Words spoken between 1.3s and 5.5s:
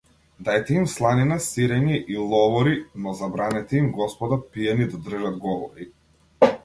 сирење и ловори, но забранете им, господа, пијани да држат